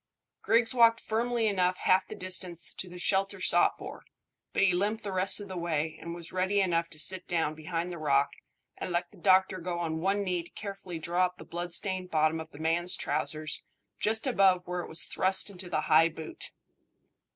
Griggs 0.41 0.73
walked 0.73 0.99
firmly 0.99 1.45
enough 1.45 1.77
half 1.77 2.07
the 2.07 2.15
distance 2.15 2.73
to 2.73 2.89
the 2.89 2.97
shelter 2.97 3.39
sought 3.39 3.77
for, 3.77 4.01
but 4.51 4.63
he 4.63 4.73
limped 4.73 5.03
the 5.03 5.11
rest 5.11 5.39
of 5.39 5.47
the 5.47 5.55
way, 5.55 5.95
and 6.01 6.15
was 6.15 6.31
ready 6.31 6.59
enough 6.59 6.89
to 6.89 6.97
sit 6.97 7.27
down 7.27 7.53
behind 7.53 7.91
the 7.91 7.99
rock 7.99 8.31
and 8.77 8.91
let 8.91 9.11
the 9.11 9.17
doctor 9.19 9.59
go 9.59 9.77
on 9.77 9.99
one 9.99 10.23
knee 10.23 10.41
to 10.41 10.49
carefully 10.53 10.97
draw 10.97 11.25
up 11.27 11.37
the 11.37 11.45
bloodstained 11.45 12.09
bottom 12.09 12.39
of 12.39 12.49
the 12.49 12.57
man's 12.57 12.97
trousers 12.97 13.61
just 13.99 14.25
above 14.25 14.65
where 14.65 14.81
it 14.81 14.89
was 14.89 15.03
thrust 15.03 15.51
into 15.51 15.69
the 15.69 15.81
high 15.81 16.09
boot. 16.09 16.49